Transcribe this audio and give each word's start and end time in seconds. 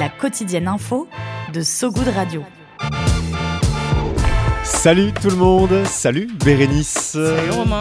La 0.00 0.08
quotidienne 0.08 0.66
info 0.66 1.06
de 1.52 1.60
So 1.60 1.90
Good 1.90 2.08
Radio. 2.08 2.42
Salut 4.64 5.12
tout 5.12 5.28
le 5.28 5.36
monde, 5.36 5.84
salut 5.84 6.26
Bérénice. 6.42 7.18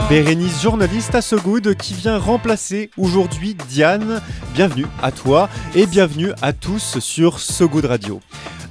Bérénice, 0.09 0.61
journaliste 0.61 1.15
à 1.15 1.21
So 1.21 1.37
Good 1.39 1.75
qui 1.75 1.93
vient 1.93 2.17
remplacer 2.17 2.91
aujourd'hui 2.97 3.55
Diane. 3.69 4.21
Bienvenue 4.53 4.85
à 5.01 5.13
toi 5.13 5.47
et 5.75 5.85
bienvenue 5.85 6.33
à 6.41 6.51
tous 6.51 6.99
sur 6.99 7.39
So 7.39 7.69
Good 7.69 7.85
Radio. 7.85 8.19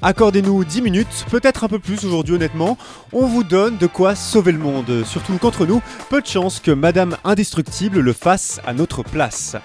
Accordez-nous 0.03 0.63
10 0.67 0.83
minutes, 0.83 1.25
peut-être 1.31 1.65
un 1.65 1.69
peu 1.69 1.79
plus 1.79 2.05
aujourd'hui 2.05 2.35
honnêtement. 2.35 2.77
On 3.15 3.25
vous 3.25 3.45
donne 3.45 3.79
de 3.79 3.87
quoi 3.87 4.15
sauver 4.15 4.53
le 4.53 4.59
monde. 4.59 5.05
Surtout 5.07 5.39
qu'entre 5.39 5.65
nous, 5.65 5.81
peu 6.11 6.21
de 6.21 6.27
chance 6.27 6.61
que 6.61 6.71
Madame 6.71 7.17
Indestructible 7.25 8.01
le 8.01 8.13
fasse 8.13 8.61
à 8.67 8.75
notre 8.75 9.03
place. 9.03 9.57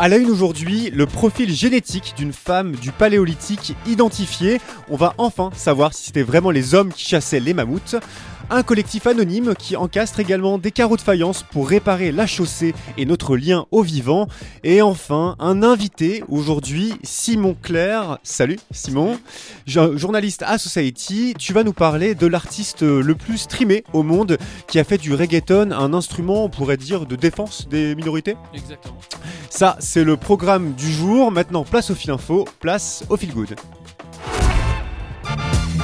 À 0.00 0.06
la 0.06 0.16
une 0.16 0.30
aujourd'hui, 0.30 0.90
le 0.90 1.06
profil 1.06 1.52
génétique 1.52 2.14
d'une 2.16 2.32
femme 2.32 2.76
du 2.76 2.92
paléolithique 2.92 3.74
identifié. 3.84 4.60
On 4.88 4.94
va 4.94 5.12
enfin 5.18 5.50
savoir 5.56 5.92
si 5.92 6.04
c'était 6.04 6.22
vraiment 6.22 6.52
les 6.52 6.76
hommes 6.76 6.92
qui 6.92 7.04
chassaient 7.04 7.40
les 7.40 7.52
mammouths. 7.52 7.96
Un 8.50 8.62
collectif 8.62 9.06
anonyme 9.06 9.54
qui 9.54 9.76
encastre 9.76 10.20
également 10.20 10.56
des 10.56 10.70
carreaux 10.70 10.96
de 10.96 11.02
faïence 11.02 11.42
pour 11.42 11.68
réparer 11.68 12.12
la 12.12 12.26
chaussée 12.26 12.74
et 12.96 13.04
notre 13.04 13.36
lien 13.36 13.66
au 13.70 13.82
vivant. 13.82 14.26
Et 14.64 14.80
enfin, 14.80 15.36
un 15.38 15.62
invité 15.62 16.24
aujourd'hui, 16.28 16.94
Simon 17.02 17.54
Claire. 17.62 18.18
Salut 18.22 18.58
Simon, 18.70 19.18
journaliste 19.66 20.42
à 20.46 20.56
Society. 20.56 21.34
Tu 21.38 21.52
vas 21.52 21.62
nous 21.62 21.74
parler 21.74 22.14
de 22.14 22.26
l'artiste 22.26 22.80
le 22.80 23.14
plus 23.14 23.36
streamé 23.36 23.84
au 23.92 24.02
monde 24.02 24.38
qui 24.66 24.78
a 24.78 24.84
fait 24.84 24.98
du 24.98 25.12
reggaeton 25.12 25.70
un 25.70 25.92
instrument, 25.92 26.44
on 26.44 26.48
pourrait 26.48 26.78
dire, 26.78 27.04
de 27.04 27.16
défense 27.16 27.68
des 27.68 27.94
minorités. 27.94 28.34
Exactement. 28.54 28.98
Ça, 29.50 29.76
c'est 29.78 30.04
le 30.04 30.16
programme 30.16 30.72
du 30.72 30.90
jour. 30.90 31.30
Maintenant, 31.30 31.64
place 31.64 31.90
au 31.90 31.94
fil 31.94 32.12
info, 32.12 32.46
place 32.60 33.04
au 33.10 33.18
fil 33.18 33.32
good. 33.34 33.54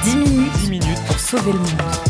10 0.03 0.15
minutes, 0.15 0.51
10 0.61 0.69
minutes 0.71 1.05
pour 1.07 1.19
sauver 1.19 1.53
le 1.53 1.59
monde. 1.59 2.04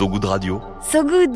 So 0.00 0.08
Good 0.08 0.24
Radio. 0.24 0.78
So 0.82 1.04
Good 1.04 1.34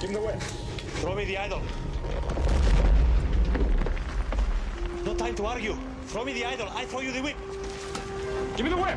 Give 0.00 0.08
me 0.08 0.14
the 0.14 0.20
whip. 0.22 0.40
Throw 1.02 1.14
me 1.14 1.26
the 1.26 1.36
idol. 1.36 1.60
No 5.04 5.14
time 5.14 5.34
to 5.34 5.44
argue. 5.44 5.76
Throw 6.06 6.24
me 6.24 6.32
the 6.32 6.46
idol. 6.46 6.68
I 6.74 6.86
throw 6.86 7.00
you 7.00 7.12
the 7.12 7.20
whip. 7.20 7.36
Give 8.56 8.64
me 8.64 8.70
the 8.70 8.78
whip. 8.78 8.96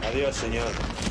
Adiós, 0.00 0.34
señor. 0.34 1.07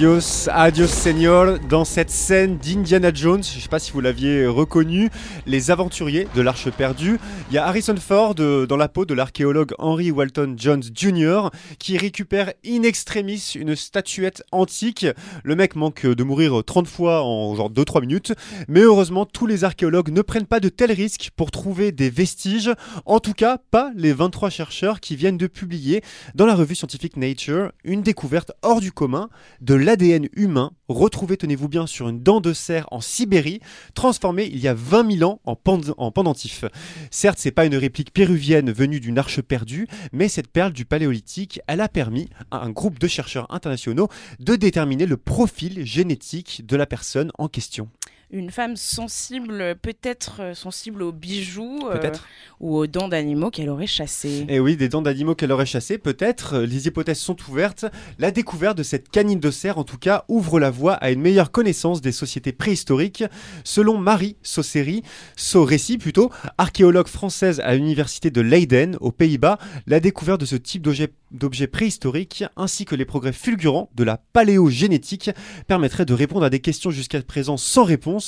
Adios, 0.00 0.48
adios 0.48 0.86
Senior, 0.86 1.58
dans 1.68 1.84
cette 1.84 2.08
scène 2.08 2.56
d'Indiana 2.56 3.12
Jones, 3.12 3.42
je 3.44 3.56
ne 3.56 3.60
sais 3.60 3.68
pas 3.68 3.78
si 3.78 3.92
vous 3.92 4.00
l'aviez 4.00 4.46
reconnu, 4.46 5.10
les 5.44 5.70
aventuriers 5.70 6.26
de 6.34 6.40
l'Arche 6.40 6.70
perdue. 6.70 7.20
Il 7.50 7.54
y 7.54 7.58
a 7.58 7.66
Harrison 7.66 7.94
Ford 7.96 8.34
euh, 8.38 8.64
dans 8.64 8.78
la 8.78 8.88
peau 8.88 9.04
de 9.04 9.12
l'archéologue 9.12 9.74
Henry 9.78 10.10
Walton 10.10 10.54
Jones 10.56 10.82
Jr. 10.94 11.50
qui 11.78 11.98
récupère 11.98 12.50
in 12.66 12.82
extremis 12.82 13.52
une 13.56 13.76
statuette 13.76 14.42
antique. 14.52 15.04
Le 15.44 15.54
mec 15.54 15.76
manque 15.76 16.06
de 16.06 16.24
mourir 16.24 16.62
30 16.64 16.88
fois 16.88 17.22
en 17.22 17.54
genre 17.54 17.70
2-3 17.70 18.00
minutes, 18.00 18.32
mais 18.68 18.80
heureusement 18.80 19.26
tous 19.26 19.46
les 19.46 19.64
archéologues 19.64 20.12
ne 20.12 20.22
prennent 20.22 20.46
pas 20.46 20.60
de 20.60 20.70
tels 20.70 20.92
risques 20.92 21.30
pour 21.36 21.50
trouver 21.50 21.92
des 21.92 22.08
vestiges, 22.08 22.70
en 23.04 23.20
tout 23.20 23.34
cas 23.34 23.58
pas 23.70 23.90
les 23.94 24.14
23 24.14 24.48
chercheurs 24.48 25.00
qui 25.00 25.14
viennent 25.14 25.36
de 25.36 25.46
publier 25.46 26.02
dans 26.34 26.46
la 26.46 26.54
revue 26.54 26.74
scientifique 26.74 27.18
Nature 27.18 27.72
une 27.84 28.00
découverte 28.00 28.52
hors 28.62 28.80
du 28.80 28.92
commun 28.92 29.28
de 29.60 29.89
l'ADN 29.90 30.28
humain 30.34 30.70
retrouvé, 30.88 31.36
tenez-vous 31.36 31.68
bien, 31.68 31.88
sur 31.88 32.08
une 32.08 32.22
dent 32.22 32.40
de 32.40 32.52
cerf 32.52 32.86
en 32.92 33.00
Sibérie, 33.00 33.58
transformé 33.94 34.44
il 34.44 34.60
y 34.60 34.68
a 34.68 34.74
20 34.74 35.18
000 35.18 35.28
ans 35.28 35.40
en, 35.44 35.56
en 35.96 36.12
pendentif. 36.12 36.64
Certes, 37.10 37.38
c'est 37.40 37.50
pas 37.50 37.66
une 37.66 37.74
réplique 37.74 38.12
péruvienne 38.12 38.70
venue 38.70 39.00
d'une 39.00 39.18
arche 39.18 39.40
perdue, 39.40 39.88
mais 40.12 40.28
cette 40.28 40.46
perle 40.46 40.72
du 40.72 40.84
paléolithique, 40.84 41.60
elle 41.66 41.80
a 41.80 41.88
permis 41.88 42.28
à 42.52 42.64
un 42.64 42.70
groupe 42.70 43.00
de 43.00 43.08
chercheurs 43.08 43.52
internationaux 43.52 44.08
de 44.38 44.54
déterminer 44.54 45.06
le 45.06 45.16
profil 45.16 45.84
génétique 45.84 46.64
de 46.64 46.76
la 46.76 46.86
personne 46.86 47.32
en 47.36 47.48
question 47.48 47.88
une 48.32 48.50
femme 48.50 48.76
sensible, 48.76 49.74
peut-être 49.82 50.40
euh, 50.40 50.54
sensible 50.54 51.02
aux 51.02 51.10
bijoux 51.12 51.88
euh, 51.90 52.12
ou 52.60 52.76
aux 52.76 52.86
dents 52.86 53.08
d'animaux 53.08 53.50
qu'elle 53.50 53.68
aurait 53.68 53.88
chassées. 53.88 54.46
Eh 54.48 54.60
oui, 54.60 54.76
des 54.76 54.88
dents 54.88 55.02
d'animaux 55.02 55.34
qu'elle 55.34 55.50
aurait 55.50 55.66
chassées, 55.66 55.98
peut-être. 55.98 56.58
Les 56.58 56.86
hypothèses 56.86 57.18
sont 57.18 57.36
ouvertes. 57.48 57.86
La 58.18 58.30
découverte 58.30 58.78
de 58.78 58.82
cette 58.82 59.08
canine 59.08 59.40
de 59.40 59.50
cerf, 59.50 59.78
en 59.78 59.84
tout 59.84 59.98
cas, 59.98 60.24
ouvre 60.28 60.60
la 60.60 60.70
voie 60.70 60.94
à 60.94 61.10
une 61.10 61.20
meilleure 61.20 61.50
connaissance 61.50 62.00
des 62.00 62.12
sociétés 62.12 62.52
préhistoriques. 62.52 63.24
Selon 63.64 63.98
Marie 63.98 64.36
Saurécy 64.42 65.98
plutôt, 65.98 66.30
archéologue 66.56 67.08
française 67.08 67.60
à 67.60 67.74
l'université 67.74 68.30
de 68.30 68.40
Leiden, 68.40 68.96
aux 69.00 69.12
Pays-Bas, 69.12 69.58
la 69.86 69.98
découverte 69.98 70.40
de 70.40 70.46
ce 70.46 70.56
type 70.56 70.86
d'objets 71.32 71.66
préhistoriques 71.66 72.44
ainsi 72.56 72.84
que 72.84 72.94
les 72.94 73.04
progrès 73.04 73.32
fulgurants 73.32 73.90
de 73.96 74.04
la 74.04 74.18
paléogénétique 74.18 75.30
permettraient 75.66 76.04
de 76.04 76.14
répondre 76.14 76.44
à 76.44 76.50
des 76.50 76.60
questions 76.60 76.90
jusqu'à 76.90 77.20
présent 77.22 77.56
sans 77.56 77.84
réponse 77.84 78.19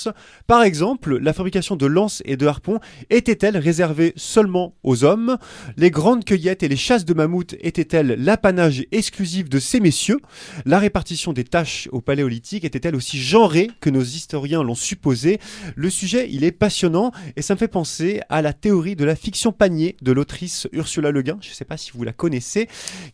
par 0.47 0.63
exemple, 0.63 1.19
la 1.19 1.33
fabrication 1.33 1.77
de 1.77 1.87
lances 1.87 2.23
et 2.25 2.37
de 2.37 2.47
harpons 2.47 2.81
était-elle 3.11 3.57
réservée 3.57 4.13
seulement 4.17 4.75
aux 4.83 5.05
hommes? 5.05 5.39
Les 5.77 5.91
grandes 5.91 6.25
cueillettes 6.25 6.63
et 6.63 6.69
les 6.69 6.77
chasses 6.77 7.05
de 7.05 7.15
mammouths 7.15 7.55
étaient-elles 7.61 8.17
l'apanage 8.19 8.85
exclusif 8.93 9.49
de 9.49 9.59
ces 9.59 9.81
messieurs? 9.81 10.21
La 10.65 10.79
répartition 10.79 11.33
des 11.33 11.45
tâches 11.45 11.89
au 11.93 12.01
paléolithique 12.01 12.65
était-elle 12.65 12.97
aussi 12.97 13.19
genrée 13.19 13.71
que 13.81 13.91
nos 13.91 14.03
historiens 14.03 14.63
l'ont 14.63 14.75
supposé? 14.75 15.39
Le 15.77 15.91
sujet, 15.91 16.29
il 16.31 16.45
est 16.45 16.53
passionnant 16.53 17.13
et 17.37 17.43
ça 17.43 17.55
me 17.55 17.59
fait 17.59 17.69
penser 17.69 18.21
à 18.29 18.43
la 18.43 18.53
théorie 18.53 18.97
de 18.97 19.05
la 19.05 19.17
fiction 19.17 19.53
panier 19.53 19.97
de 20.03 20.13
l'autrice 20.13 20.69
Ursula 20.73 21.11
Le 21.11 21.23
Guin, 21.23 21.39
je 21.41 21.51
ne 21.51 21.55
sais 21.55 21.65
pas 21.65 21.77
si 21.77 21.91
vous 21.93 22.05
la 22.05 22.13
connaissez, 22.13 22.69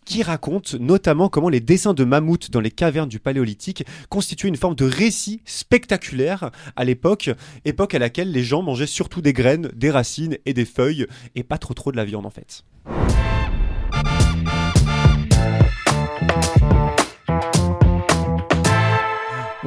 qui 0.04 0.22
raconte 0.22 0.74
notamment 0.74 1.28
comment 1.28 1.48
les 1.48 1.60
dessins 1.60 1.94
de 1.94 2.04
mammouths 2.04 2.50
dans 2.50 2.60
les 2.60 2.70
cavernes 2.70 3.08
du 3.08 3.18
paléolithique 3.18 3.84
constituaient 4.08 4.48
une 4.48 4.56
forme 4.56 4.74
de 4.74 4.84
récit 4.84 5.42
spectaculaire 5.44 6.50
à 6.76 6.84
l'époque, 6.84 7.30
époque 7.64 7.94
à 7.94 7.98
laquelle 7.98 8.30
les 8.30 8.42
gens 8.42 8.62
mangeaient 8.62 8.86
surtout 8.86 9.22
des 9.22 9.32
graines, 9.32 9.70
des 9.74 9.90
racines 9.90 10.38
et 10.46 10.54
des 10.54 10.64
feuilles, 10.64 11.06
et 11.34 11.42
pas 11.42 11.58
trop 11.58 11.74
trop 11.74 11.92
de 11.92 11.96
la 11.96 12.04
viande 12.04 12.26
en 12.26 12.30
fait. 12.30 12.64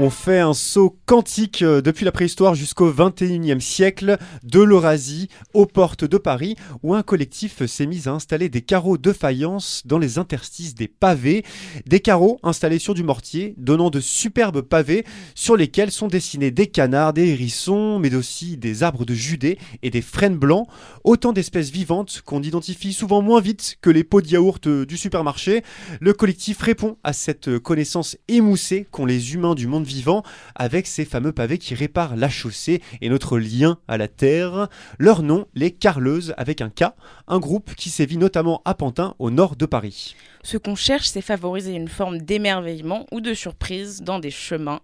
On 0.03 0.09
fait 0.09 0.39
un 0.39 0.55
saut 0.55 0.97
quantique 1.05 1.61
euh, 1.61 1.79
depuis 1.79 2.05
la 2.05 2.11
préhistoire 2.11 2.55
jusqu'au 2.55 2.91
21e 2.91 3.59
siècle, 3.59 4.17
de 4.43 4.59
l'Eurasie 4.59 5.29
aux 5.53 5.67
portes 5.67 6.05
de 6.05 6.17
Paris, 6.17 6.55
où 6.81 6.95
un 6.95 7.03
collectif 7.03 7.63
s'est 7.67 7.85
mis 7.85 8.07
à 8.07 8.11
installer 8.11 8.49
des 8.49 8.63
carreaux 8.63 8.97
de 8.97 9.13
faïence 9.13 9.83
dans 9.85 9.99
les 9.99 10.17
interstices 10.17 10.73
des 10.73 10.87
pavés. 10.87 11.45
Des 11.85 11.99
carreaux 11.99 12.39
installés 12.41 12.79
sur 12.79 12.95
du 12.95 13.03
mortier, 13.03 13.53
donnant 13.59 13.91
de 13.91 13.99
superbes 13.99 14.61
pavés 14.61 15.05
sur 15.35 15.55
lesquels 15.55 15.91
sont 15.91 16.07
dessinés 16.07 16.49
des 16.49 16.65
canards, 16.65 17.13
des 17.13 17.27
hérissons, 17.27 17.99
mais 17.99 18.15
aussi 18.15 18.57
des 18.57 18.81
arbres 18.81 19.05
de 19.05 19.13
Judée 19.13 19.59
et 19.83 19.91
des 19.91 20.01
frênes 20.01 20.37
blancs. 20.37 20.65
Autant 21.03 21.31
d'espèces 21.31 21.69
vivantes 21.69 22.23
qu'on 22.25 22.41
identifie 22.41 22.93
souvent 22.93 23.21
moins 23.21 23.39
vite 23.39 23.77
que 23.81 23.91
les 23.91 24.03
pots 24.03 24.21
de 24.21 24.29
yaourt 24.29 24.65
euh, 24.65 24.83
du 24.83 24.97
supermarché. 24.97 25.61
Le 25.99 26.13
collectif 26.13 26.59
répond 26.59 26.97
à 27.03 27.13
cette 27.13 27.59
connaissance 27.59 28.17
émoussée 28.27 28.87
qu'ont 28.89 29.05
les 29.05 29.35
humains 29.35 29.53
du 29.53 29.67
monde 29.67 29.85
vivant 29.93 30.23
avec 30.55 30.87
ces 30.87 31.05
fameux 31.05 31.31
pavés 31.31 31.57
qui 31.57 31.75
réparent 31.75 32.15
la 32.15 32.29
chaussée 32.29 32.81
et 33.01 33.09
notre 33.09 33.37
lien 33.37 33.77
à 33.87 33.97
la 33.97 34.07
terre. 34.07 34.67
Leur 34.97 35.23
nom, 35.23 35.47
les 35.53 35.71
Carleuses 35.71 36.33
avec 36.37 36.61
un 36.61 36.69
K, 36.69 36.85
un 37.27 37.39
groupe 37.39 37.75
qui 37.75 37.89
sévit 37.89 38.17
notamment 38.17 38.61
à 38.65 38.73
Pantin 38.73 39.15
au 39.19 39.29
nord 39.31 39.55
de 39.55 39.65
Paris. 39.65 40.15
Ce 40.43 40.57
qu'on 40.57 40.75
cherche, 40.75 41.07
c'est 41.07 41.21
favoriser 41.21 41.73
une 41.73 41.87
forme 41.87 42.19
d'émerveillement 42.19 43.05
ou 43.11 43.21
de 43.21 43.33
surprise 43.33 44.01
dans 44.01 44.19
des 44.19 44.31
chemins 44.31 44.81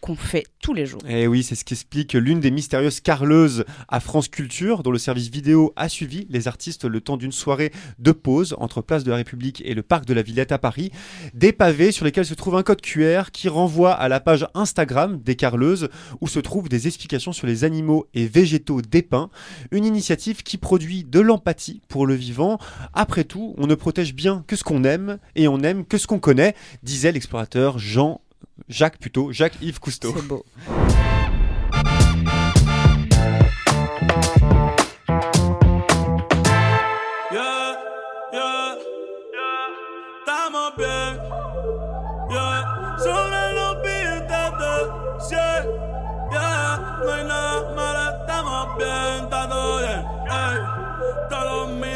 qu'on 0.00 0.16
fait 0.16 0.44
tous 0.62 0.74
les 0.74 0.86
jours. 0.86 1.00
Et 1.08 1.22
Eh 1.22 1.26
oui, 1.26 1.42
c'est 1.42 1.54
ce 1.54 1.64
qu'explique 1.64 2.14
l'une 2.14 2.40
des 2.40 2.50
mystérieuses 2.50 3.00
carleuses 3.00 3.64
à 3.88 4.00
France 4.00 4.28
Culture, 4.28 4.82
dont 4.82 4.90
le 4.90 4.98
service 4.98 5.28
vidéo 5.28 5.72
a 5.76 5.88
suivi 5.88 6.26
les 6.30 6.48
artistes 6.48 6.84
le 6.84 7.00
temps 7.00 7.16
d'une 7.16 7.32
soirée 7.32 7.72
de 7.98 8.12
pause 8.12 8.54
entre 8.58 8.82
Place 8.82 9.04
de 9.04 9.10
la 9.10 9.16
République 9.16 9.62
et 9.64 9.74
le 9.74 9.82
Parc 9.82 10.04
de 10.04 10.14
la 10.14 10.22
Villette 10.22 10.52
à 10.52 10.58
Paris. 10.58 10.90
Des 11.34 11.52
pavés 11.52 11.92
sur 11.92 12.04
lesquels 12.04 12.26
se 12.26 12.34
trouve 12.34 12.56
un 12.56 12.62
code 12.62 12.80
QR 12.80 13.30
qui 13.32 13.48
renvoie 13.48 13.92
à 13.92 14.08
la 14.08 14.20
page 14.20 14.46
Instagram 14.54 15.20
des 15.22 15.36
carleuses, 15.36 15.88
où 16.20 16.28
se 16.28 16.40
trouvent 16.40 16.68
des 16.68 16.86
explications 16.86 17.32
sur 17.32 17.46
les 17.46 17.64
animaux 17.64 18.06
et 18.14 18.26
végétaux 18.26 18.82
dépeints. 18.82 19.30
Une 19.70 19.84
initiative 19.84 20.42
qui 20.42 20.58
produit 20.58 21.04
de 21.04 21.20
l'empathie 21.20 21.82
pour 21.88 22.06
le 22.06 22.14
vivant. 22.14 22.58
Après 22.94 23.24
tout, 23.24 23.54
on 23.58 23.66
ne 23.66 23.74
protège 23.74 24.14
bien 24.14 24.44
que 24.46 24.56
ce 24.56 24.64
qu'on 24.64 24.84
aime 24.84 25.18
et 25.36 25.48
on 25.48 25.60
aime 25.60 25.84
que 25.84 25.98
ce 25.98 26.06
qu'on 26.06 26.20
connaît, 26.20 26.54
disait 26.82 27.12
l'explorateur 27.12 27.78
Jean 27.78 28.20
Jacques 28.68 28.98
plutôt, 28.98 29.32
Jacques-Yves 29.32 29.80
Cousteau. 29.80 30.14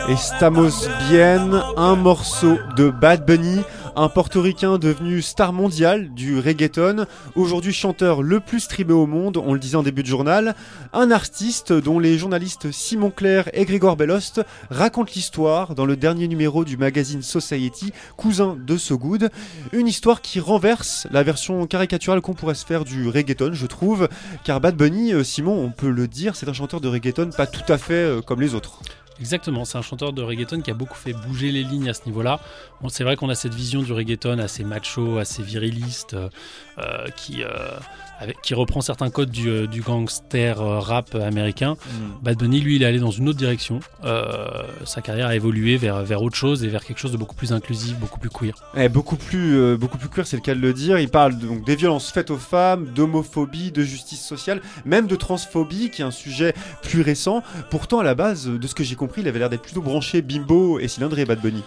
Estamos 0.09 0.89
Bien, 1.09 1.63
un 1.77 1.97
morceau 1.97 2.59
de 2.77 2.91
Bad 2.91 3.25
Bunny, 3.25 3.61
un 3.97 4.09
portoricain 4.09 4.77
devenu 4.77 5.23
star 5.23 5.53
mondiale 5.53 6.13
du 6.13 6.39
reggaeton, 6.39 7.07
aujourd'hui 7.35 7.73
chanteur 7.73 8.23
le 8.23 8.41
plus 8.41 8.61
streamé 8.61 8.93
au 8.93 9.07
monde, 9.07 9.37
on 9.37 9.55
le 9.55 9.61
disait 9.61 9.77
en 9.77 9.83
début 9.83 10.03
de 10.03 10.09
journal, 10.09 10.55
un 10.93 11.11
artiste 11.11 11.73
dont 11.73 11.99
les 11.99 12.19
journalistes 12.19 12.73
Simon 12.73 13.11
Clair 13.11 13.49
et 13.53 13.65
Grégoire 13.65 13.97
Bellost 13.97 14.43
racontent 14.71 15.13
l'histoire 15.15 15.75
dans 15.75 15.87
le 15.87 15.97
dernier 15.97 16.29
numéro 16.29 16.65
du 16.65 16.77
magazine 16.77 17.23
Society, 17.23 17.93
cousin 18.17 18.57
de 18.61 18.77
So 18.77 18.99
Good, 18.99 19.31
une 19.73 19.87
histoire 19.87 20.21
qui 20.21 20.41
renverse 20.41 21.07
la 21.11 21.23
version 21.23 21.67
caricaturale 21.67 22.21
qu'on 22.21 22.35
pourrait 22.35 22.55
se 22.55 22.67
faire 22.67 22.85
du 22.85 23.09
reggaeton, 23.09 23.53
je 23.55 23.67
trouve, 23.67 24.09
car 24.45 24.61
Bad 24.61 24.77
Bunny, 24.77 25.15
euh, 25.15 25.25
Simon, 25.25 25.63
on 25.65 25.71
peut 25.71 25.91
le 25.91 26.09
dire, 26.09 26.37
c'est 26.37 26.49
un 26.49 26.53
chanteur 26.53 26.81
de 26.81 26.89
reggaeton 26.89 27.31
pas 27.37 27.47
tout 27.47 27.73
à 27.73 27.79
fait 27.79 27.95
euh, 27.95 28.21
comme 28.21 28.41
les 28.41 28.55
autres. 28.55 28.81
Exactement, 29.21 29.65
c'est 29.65 29.79
un 29.79 29.83
chanteur 29.83 30.13
de 30.13 30.23
reggaeton 30.23 30.63
qui 30.63 30.71
a 30.71 30.75
beaucoup 30.75 30.97
fait 30.97 31.13
bouger 31.13 31.53
les 31.53 31.63
lignes 31.63 31.89
à 31.89 31.95
ce 31.95 32.01
niveau-là. 32.07 32.41
Bon, 32.81 32.89
c'est 32.89 33.05
vrai 33.05 33.15
qu'on 33.17 33.29
a 33.29 33.35
cette 33.35 33.55
vision 33.55 33.83
du 33.83 33.93
reggaeton 33.93 34.39
assez 34.39 34.65
macho, 34.65 35.19
assez 35.19 35.43
viriliste, 35.43 36.15
euh, 36.15 36.29
euh, 36.79 37.07
qui, 37.17 37.43
euh, 37.45 37.47
avec- 38.19 38.41
qui 38.43 38.55
reprend 38.55 38.81
certains 38.81 39.11
codes 39.11 39.31
du, 39.31 39.69
du 39.69 39.81
gangster 39.83 40.59
rap 40.59 41.15
américain. 41.15 41.77
Bad 42.23 42.39
Bunny, 42.39 42.61
lui, 42.61 42.77
il 42.77 42.83
est 42.83 42.87
allé 42.87 42.99
dans 42.99 43.11
une 43.11 43.29
autre 43.29 43.39
direction. 43.39 43.81
Euh, 44.05 44.47
sa 44.85 45.03
carrière 45.03 45.29
a 45.29 45.37
évolué 45.37 45.77
vers, 45.77 46.03
vers 46.03 46.23
autre 46.23 46.37
chose 46.37 46.65
et 46.65 46.69
vers 46.69 46.85
quelque 46.85 46.99
chose 46.99 47.13
de 47.13 47.17
beaucoup 47.17 47.35
plus 47.37 47.53
inclusif, 47.53 47.97
beaucoup 47.99 48.19
plus 48.19 48.31
queer. 48.31 48.55
Eh, 48.77 48.89
beaucoup 48.89 49.17
plus, 49.17 49.77
beaucoup 49.77 49.99
plus 49.99 50.09
queer, 50.09 50.27
c'est 50.27 50.37
le 50.37 50.43
cas 50.43 50.55
de 50.55 50.61
le 50.61 50.73
dire. 50.73 50.99
Il 50.99 51.09
parle 51.11 51.39
de- 51.39 51.47
donc 51.47 51.65
des 51.65 51.77
violences 51.77 52.11
faites 52.11 52.31
aux 52.31 52.39
femmes, 52.39 52.87
d'homophobie, 52.87 53.71
de 53.71 53.83
justice 53.83 54.25
sociale, 54.25 54.63
même 54.85 55.07
de 55.07 55.15
transphobie, 55.17 55.91
qui 55.91 56.03
est 56.03 56.05
un 56.05 56.11
sujet 56.11 56.55
plus 56.83 57.03
récent. 57.03 57.43
Pourtant, 57.71 58.01
à 58.01 58.05
la 58.05 58.15
base, 58.15 58.47
de 58.49 58.67
ce 58.67 58.75
que 58.75 58.83
j'ai 58.83 58.97
compris, 59.07 59.23
il 59.23 59.29
avait 59.29 59.39
l'air 59.39 59.51
d'être 59.51 59.63
plutôt 59.63 59.83
branché 59.83 60.23
bimbo 60.23 60.79
et 60.79 60.87
cylindré, 60.87 61.25
Bad 61.25 61.41
Bunny. 61.41 61.63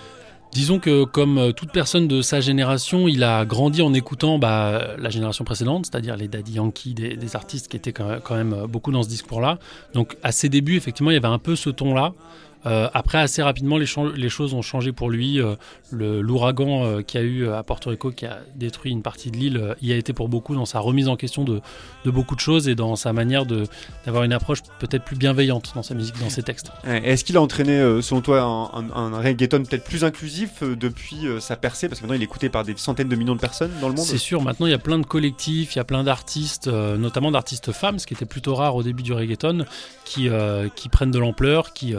Disons 0.53 0.79
que 0.79 1.03
comme 1.03 1.37
euh, 1.37 1.51
toute 1.51 1.73
personne 1.73 2.07
de 2.07 2.21
sa 2.21 2.39
génération, 2.39 3.09
il 3.09 3.25
a 3.25 3.43
grandi 3.43 3.81
en 3.81 3.93
écoutant 3.93 4.39
bah, 4.39 4.95
la 4.97 5.09
génération 5.09 5.43
précédente, 5.43 5.85
c'est-à-dire 5.85 6.15
les 6.15 6.29
Daddy 6.29 6.53
Yankee, 6.53 6.93
des, 6.93 7.17
des 7.17 7.35
artistes 7.35 7.67
qui 7.67 7.75
étaient 7.75 7.91
quand 7.91 8.35
même, 8.35 8.53
euh, 8.53 8.67
beaucoup 8.67 8.93
dans 8.93 9.03
ce 9.03 9.09
discours-là. 9.09 9.59
Donc 9.93 10.15
à 10.23 10.31
ses 10.31 10.47
débuts, 10.47 10.77
effectivement, 10.77 11.11
il 11.11 11.15
y 11.15 11.17
avait 11.17 11.27
un 11.27 11.39
peu 11.39 11.57
ce 11.57 11.69
ton-là. 11.69 12.13
Euh, 12.65 12.89
après, 12.94 13.19
assez 13.19 13.44
rapidement, 13.44 13.77
les, 13.77 13.85
choses 13.85 14.53
ont 14.53 14.62
changé 14.62 14.91
pour 14.91 15.09
lui. 15.09 15.39
Euh, 15.41 15.56
L'ouragan 15.91 16.83
euh, 16.85 17.01
qu'il 17.01 17.19
y 17.21 17.23
a 17.23 17.25
eu 17.25 17.47
à 17.50 17.63
Porto 17.63 17.89
Rico, 17.89 18.12
qui 18.12 18.25
a 18.25 18.39
détruit 18.56 18.91
une 18.91 19.01
partie 19.01 19.31
de 19.31 19.38
l'île, 19.38 19.57
euh, 19.57 19.75
y 19.81 19.94
a 19.94 19.95
été 19.95 20.13
pour 20.13 20.29
beaucoup 20.29 20.56
dans 20.56 20.65
sa 20.65 20.79
remise 20.79 21.07
en 21.07 21.15
question 21.15 21.44
de, 21.44 21.62
de 22.06 22.12
beaucoup 22.12 22.35
de 22.35 22.39
choses 22.39 22.67
et 22.67 22.75
dans 22.75 22.95
sa 22.95 23.13
manière 23.13 23.45
d'avoir 23.45 24.23
une 24.23 24.33
approche 24.33 24.59
peut-être 24.79 25.03
plus 25.03 25.15
bienveillante 25.15 25.71
dans 25.75 25.83
sa 25.83 25.94
musique, 25.94 26.19
dans 26.19 26.29
ses 26.29 26.44
textes. 26.44 26.71
Est-ce 26.85 27.23
qu'il 27.23 27.38
a 27.38 27.41
entraîné, 27.41 28.01
selon 28.01 28.21
toi, 28.21 28.41
un, 28.41 28.89
un- 28.89 29.13
un 29.13 29.19
reggaeton 29.21 29.63
peut-être 29.63 29.83
plus 29.83 30.03
inclusif 30.03 30.63
depuis 30.63 31.18
sa 31.39 31.56
percée? 31.56 31.88
Parce 31.88 32.00
que 32.00 32.06
maintenant, 32.06 32.15
il 32.18 32.21
est 32.21 32.25
écouté 32.25 32.50
par 32.50 32.63
des 32.63 32.75
centaines 32.77 33.09
de 33.09 33.15
millions 33.15 33.35
de 33.35 33.39
personnes 33.39 33.71
dans 33.81 33.89
le 33.89 33.95
monde. 33.95 34.06
C'est 34.06 34.18
sûr, 34.18 34.41
maintenant 34.41 34.65
il 34.65 34.71
y 34.71 34.75
a 34.75 34.79
plein 34.79 35.00
de 35.00 35.06
collectifs, 35.06 35.75
il 35.75 35.77
y 35.77 35.81
a 35.81 35.85
plein 35.85 36.03
d'artistes, 36.03 36.68
notamment 36.68 37.31
d'artistes 37.31 37.71
femmes, 37.71 38.00
ce 38.00 38.07
qui 38.07 38.13
était 38.13 38.25
plutôt 38.25 38.56
rare 38.56 38.75
au 38.75 38.83
début 38.83 39.03
du 39.03 39.13
reggaeton, 39.13 39.65
qui, 40.03 40.29
qui 40.75 40.89
prennent 40.89 41.11
de 41.11 41.19
l'ampleur, 41.19 41.73
qui, 41.73 41.94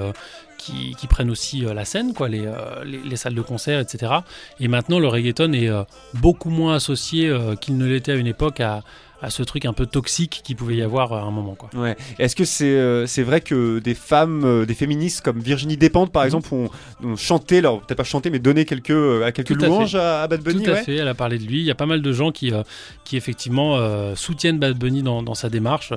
qui, 0.96 1.06
prennent 1.06 1.30
aussi 1.30 1.64
euh, 1.64 1.74
la 1.74 1.84
scène, 1.84 2.14
quoi, 2.14 2.28
les, 2.28 2.46
euh, 2.46 2.84
les, 2.84 2.98
les 2.98 3.16
salles 3.16 3.34
de 3.34 3.42
concert, 3.42 3.80
etc. 3.80 4.12
Et 4.60 4.68
maintenant 4.68 4.98
le 4.98 5.08
reggaeton 5.08 5.52
est 5.52 5.68
euh, 5.68 5.82
beaucoup 6.14 6.50
moins 6.50 6.74
associé 6.74 7.34
qu'il 7.60 7.76
ne 7.76 7.86
l'était 7.86 8.12
à 8.12 8.16
une 8.16 8.26
époque 8.26 8.60
à, 8.60 8.82
à 9.22 9.30
ce 9.30 9.42
truc 9.42 9.64
un 9.64 9.72
peu 9.72 9.86
toxique 9.86 10.42
qu'il 10.44 10.56
pouvait 10.56 10.76
y 10.76 10.82
avoir 10.82 11.12
à 11.12 11.22
un 11.22 11.30
moment. 11.30 11.54
Quoi. 11.54 11.70
Ouais. 11.74 11.96
Est-ce 12.18 12.36
que 12.36 12.44
c'est 12.44 12.66
euh, 12.76 13.06
c'est 13.06 13.22
vrai 13.22 13.40
que 13.40 13.78
des 13.78 13.94
femmes, 13.94 14.44
euh, 14.44 14.66
des 14.66 14.74
féministes 14.74 15.22
comme 15.22 15.40
Virginie 15.40 15.76
Despentes, 15.76 16.12
par 16.12 16.24
exemple, 16.24 16.52
ont, 16.52 16.68
ont 17.02 17.16
chanté, 17.16 17.58
alors 17.58 17.80
peut-être 17.80 17.96
pas 17.98 18.04
chanté, 18.04 18.28
mais 18.30 18.38
donné 18.38 18.64
quelques, 18.64 18.90
euh, 18.90 19.24
à 19.24 19.32
quelques 19.32 19.58
Tout 19.58 19.64
louanges 19.64 19.94
à, 19.94 20.22
à 20.22 20.28
Bad 20.28 20.42
Bunny 20.42 20.64
Tout 20.64 20.70
à 20.70 20.74
ouais 20.74 20.82
fait, 20.84 20.96
elle 20.96 21.08
a 21.08 21.14
parlé 21.14 21.38
de 21.38 21.44
lui. 21.44 21.60
Il 21.60 21.64
y 21.64 21.70
a 21.70 21.74
pas 21.74 21.86
mal 21.86 22.02
de 22.02 22.12
gens 22.12 22.30
qui, 22.30 22.52
euh, 22.52 22.62
qui 23.04 23.16
effectivement 23.16 23.78
soutiennent 24.14 24.58
Bad 24.58 24.76
Bunny 24.78 25.02
dans, 25.02 25.22
dans 25.22 25.34
sa 25.34 25.48
démarche. 25.48 25.92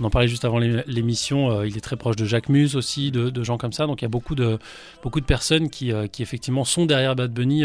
On 0.00 0.04
en 0.04 0.10
parlait 0.10 0.28
juste 0.28 0.44
avant 0.44 0.58
l'é- 0.58 0.82
l'émission. 0.86 1.62
il 1.64 1.76
est 1.76 1.80
très 1.80 1.96
proche 1.96 2.16
de 2.16 2.24
Jacques 2.24 2.48
Mus 2.48 2.74
aussi, 2.74 3.10
de, 3.10 3.30
de 3.30 3.44
gens 3.44 3.58
comme 3.58 3.72
ça. 3.72 3.86
Donc 3.86 4.00
il 4.02 4.04
y 4.04 4.06
a 4.06 4.08
beaucoup 4.08 4.34
de, 4.34 4.58
beaucoup 5.02 5.20
de 5.20 5.26
personnes 5.26 5.68
qui, 5.70 5.92
qui 6.10 6.22
effectivement 6.22 6.64
sont 6.64 6.86
derrière 6.86 7.14
Bad 7.16 7.32
Bunny 7.32 7.64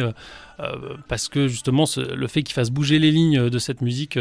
parce 1.08 1.28
que 1.28 1.48
justement 1.48 1.86
ce- 1.86 2.16
le 2.16 2.28
fait 2.28 2.44
qu'il 2.44 2.54
fasse 2.54 2.72
bouger 2.72 3.00
les 3.00 3.12
lignes 3.12 3.50
de 3.50 3.60
cette 3.60 3.82
musique 3.82 4.18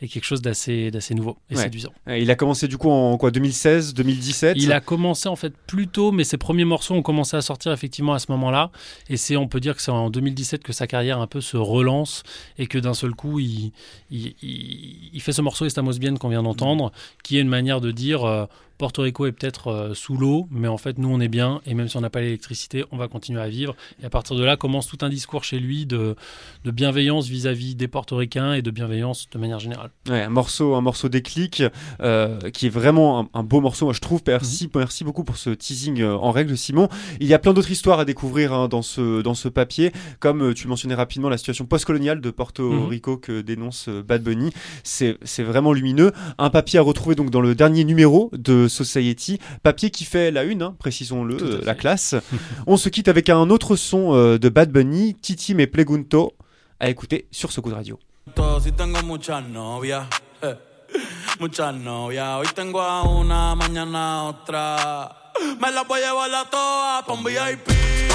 est 0.00 0.08
quelque 0.08 0.24
chose 0.24 0.33
d'assez 0.42 0.90
d'assez 0.90 1.14
nouveau 1.14 1.36
et 1.50 1.56
Ouais. 1.56 1.62
séduisant. 1.62 1.92
Euh, 2.08 2.18
Il 2.18 2.30
a 2.30 2.34
commencé 2.34 2.68
du 2.68 2.76
coup 2.78 2.90
en 2.90 3.16
quoi 3.16 3.30
2016, 3.30 3.94
2017 3.94 4.56
Il 4.60 4.72
a 4.72 4.80
commencé 4.80 5.28
en 5.28 5.36
fait 5.36 5.52
plus 5.66 5.88
tôt, 5.88 6.12
mais 6.12 6.24
ses 6.24 6.36
premiers 6.38 6.64
morceaux 6.64 6.94
ont 6.94 7.02
commencé 7.02 7.36
à 7.36 7.42
sortir 7.42 7.72
effectivement 7.72 8.14
à 8.14 8.18
ce 8.18 8.30
moment-là. 8.32 8.70
Et 9.08 9.16
c'est, 9.16 9.36
on 9.36 9.48
peut 9.48 9.60
dire 9.60 9.74
que 9.76 9.82
c'est 9.82 9.90
en 9.90 10.10
2017 10.10 10.62
que 10.62 10.72
sa 10.72 10.86
carrière 10.86 11.20
un 11.20 11.26
peu 11.26 11.40
se 11.40 11.56
relance 11.56 12.22
et 12.58 12.66
que 12.66 12.78
d'un 12.78 12.94
seul 12.94 13.12
coup, 13.14 13.38
il, 13.40 13.72
il, 14.10 14.34
il- 14.42 15.10
il 15.12 15.20
fait 15.20 15.32
ce 15.32 15.42
morceau 15.42 15.64
Estamos 15.66 15.92
Bien 15.98 16.14
qu'on 16.16 16.28
vient 16.28 16.42
d'entendre, 16.42 16.92
qui 17.22 17.38
est 17.38 17.40
une 17.40 17.48
manière 17.48 17.80
de 17.80 17.90
dire 17.90 18.24
euh, 18.24 18.46
Porto 18.78 19.02
Rico 19.02 19.26
est 19.26 19.32
peut-être 19.32 19.68
euh, 19.68 19.94
sous 19.94 20.16
l'eau, 20.16 20.48
mais 20.50 20.68
en 20.68 20.78
fait, 20.78 20.98
nous, 20.98 21.08
on 21.08 21.20
est 21.20 21.28
bien. 21.28 21.60
Et 21.66 21.74
même 21.74 21.88
si 21.88 21.96
on 21.96 22.00
n'a 22.00 22.10
pas 22.10 22.20
l'électricité, 22.20 22.84
on 22.90 22.96
va 22.96 23.08
continuer 23.08 23.40
à 23.40 23.48
vivre. 23.48 23.74
Et 24.02 24.06
à 24.06 24.10
partir 24.10 24.36
de 24.36 24.44
là, 24.44 24.56
commence 24.56 24.86
tout 24.86 24.98
un 25.02 25.08
discours 25.08 25.44
chez 25.44 25.58
lui 25.58 25.86
de, 25.86 26.16
de 26.64 26.70
bienveillance 26.70 27.26
vis-à-vis 27.28 27.74
des 27.74 27.88
portoricains 27.88 28.54
et 28.54 28.62
de 28.62 28.70
bienveillance 28.70 29.28
de 29.30 29.38
manière 29.38 29.58
générale. 29.60 29.90
Ouais, 30.08 30.22
un 30.22 30.28
morceau, 30.28 30.74
un 30.74 30.80
morceau 30.80 31.08
déclic 31.08 31.62
euh, 32.00 32.38
qui 32.50 32.66
est 32.66 32.70
vraiment 32.70 33.20
un, 33.20 33.28
un 33.34 33.42
beau 33.42 33.60
morceau. 33.60 33.84
Moi, 33.86 33.94
je 33.94 34.00
trouve. 34.00 34.20
Merci, 34.26 34.68
merci 34.74 35.04
beaucoup 35.04 35.24
pour 35.24 35.36
ce 35.36 35.50
teasing 35.50 36.00
euh, 36.00 36.16
en 36.16 36.30
règle, 36.30 36.56
Simon. 36.56 36.88
Il 37.20 37.26
y 37.26 37.34
a 37.34 37.38
plein 37.38 37.52
d'autres 37.52 37.70
histoires 37.70 37.98
à 38.00 38.04
découvrir 38.04 38.52
hein, 38.52 38.68
dans 38.68 38.82
ce 38.82 39.22
dans 39.22 39.34
ce 39.34 39.48
papier, 39.48 39.92
comme 40.18 40.52
tu 40.54 40.66
mentionnais 40.68 40.94
rapidement 40.94 41.28
la 41.28 41.38
situation 41.38 41.64
post-coloniale 41.66 42.20
de 42.20 42.30
Porto 42.30 42.64
Mhm. 42.72 42.86
Rico 42.86 43.16
que 43.16 43.40
dénonce 43.40 43.88
Bad 43.88 44.22
Bunny. 44.22 44.50
C'est 44.82 45.16
c'est 45.22 45.42
vraiment 45.42 45.72
lumineux. 45.72 46.12
Un 46.38 46.50
papier 46.50 46.78
à 46.78 46.82
retrouver 46.82 47.14
donc 47.14 47.30
dans 47.30 47.40
le 47.40 47.54
dernier 47.54 47.84
numéro 47.84 48.30
de 48.32 48.63
Society, 48.68 49.38
papier 49.62 49.90
qui 49.90 50.04
fait 50.04 50.30
la 50.30 50.44
une, 50.44 50.62
hein, 50.62 50.76
précisons-le, 50.78 51.36
euh, 51.40 51.60
la 51.64 51.74
classe. 51.74 52.14
On 52.66 52.76
se 52.76 52.88
quitte 52.88 53.08
avec 53.08 53.28
un 53.28 53.50
autre 53.50 53.76
son 53.76 54.14
euh, 54.14 54.38
de 54.38 54.48
Bad 54.48 54.70
Bunny, 54.70 55.14
Titi 55.14 55.54
Me 55.54 55.66
Pregunto, 55.66 56.34
à 56.80 56.88
écouter 56.88 57.26
sur 57.30 57.52
ce 57.52 57.60
coup 57.60 57.70
de 57.70 57.74
radio. 57.74 57.98
Todo 58.34 58.58
si 58.58 58.72
tengo 58.72 59.02
muchas 59.02 59.42
novias, 59.42 60.06
eh, 60.42 60.54
muchas 61.40 61.74
novias. 61.74 62.40
Hoy 62.40 62.46
tengo 62.54 62.80
a 62.80 63.02
una, 63.02 63.54
mañana 63.54 64.20
a 64.20 64.22
otra. 64.24 65.32
Me 65.60 65.70
las 65.70 65.86
voy 65.86 66.00
a 66.00 66.08
llevar 66.08 66.34
a 66.34 66.50
todas 66.50 67.04
pa' 67.04 67.12
un 67.12 67.22
VIP, 67.22 67.68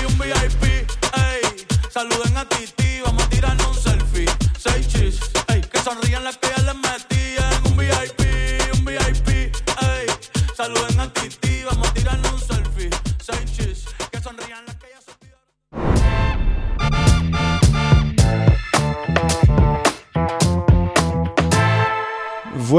un 0.07 0.17
VIP, 0.17 0.63
ey. 0.63 1.65
Saluden 1.91 2.37
a 2.37 2.45
Titi, 2.45 3.01
vamos 3.03 3.23
a 3.23 3.29
tirarnos 3.29 3.58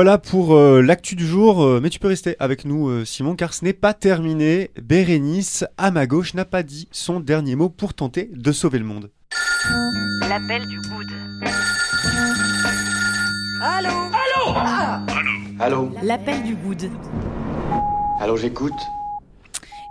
Voilà 0.02 0.16
pour 0.16 0.54
euh, 0.56 0.80
l'actu 0.80 1.14
du 1.14 1.26
jour, 1.26 1.62
euh, 1.62 1.78
mais 1.82 1.90
tu 1.90 1.98
peux 1.98 2.08
rester 2.08 2.34
avec 2.38 2.64
nous 2.64 2.88
euh, 2.88 3.04
Simon 3.04 3.36
car 3.36 3.52
ce 3.52 3.66
n'est 3.66 3.74
pas 3.74 3.92
terminé. 3.92 4.70
Bérénice, 4.80 5.66
à 5.76 5.90
ma 5.90 6.06
gauche, 6.06 6.32
n'a 6.32 6.46
pas 6.46 6.62
dit 6.62 6.88
son 6.90 7.20
dernier 7.20 7.54
mot 7.54 7.68
pour 7.68 7.92
tenter 7.92 8.30
de 8.32 8.50
sauver 8.50 8.78
le 8.78 8.86
monde. 8.86 9.10
L'appel 10.26 10.66
du 10.68 10.80
good. 10.88 11.06
Allô? 13.62 13.90
Allô? 13.90 14.58
Allô? 15.60 15.92
L'appel 16.02 16.44
du 16.44 16.54
good. 16.54 16.90
Allô, 18.22 18.38
j'écoute 18.38 18.72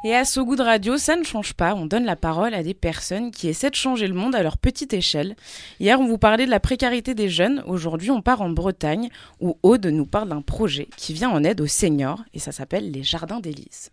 Et 0.06 0.15
à 0.15 0.24
So 0.24 0.46
Good 0.46 0.62
Radio, 0.62 0.98
ça 0.98 1.18
ne 1.18 1.24
change 1.24 1.53
pas. 1.53 1.75
On 1.75 1.86
donne 1.86 2.06
la 2.06 2.15
parole 2.15 2.53
à 2.53 2.63
des 2.63 2.74
personnes 2.74 3.32
qui 3.32 3.50
essaient 3.50 3.70
de 3.70 3.75
changer 3.75 4.08
le 4.08 4.13
monde 4.13 4.34
à 4.34 4.41
leur 4.41 4.58
petite 4.58 4.94
échelle. 4.94 5.36
Hier, 5.82 6.00
on 6.00 6.08
vous 6.08 6.18
parlait 6.18 6.46
de 6.46 6.51
la 6.51 6.62
précarité 6.62 7.13
des 7.13 7.27
jeunes. 7.27 7.63
Aujourd'hui, 7.68 8.10
on 8.10 8.22
part 8.22 8.41
en 8.41 8.50
Bretagne 8.50 9.10
où 9.41 9.58
Aude 9.62 9.88
nous 9.88 10.06
parle 10.06 10.29
d'un 10.29 10.41
projet 10.41 10.88
qui 10.96 11.13
vient 11.13 11.29
en 11.29 11.44
aide 11.44 11.60
aux 11.60 11.68
seniors 11.68 12.24
et 12.34 12.39
ça 12.39 12.53
s'appelle 12.53 12.91
les 12.91 13.03
Jardins 13.03 13.41
d'Élise. 13.41 13.91